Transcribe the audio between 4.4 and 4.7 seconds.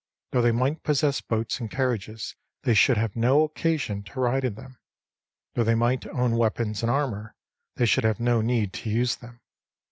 in